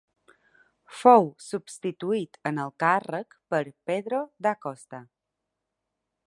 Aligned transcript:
Fou 1.01 1.27
substituït 1.47 2.39
en 2.51 2.57
el 2.63 2.73
càrrec 2.85 3.37
per 3.55 3.61
Pedro 3.91 4.23
da 4.47 4.55
Costa. 4.69 5.05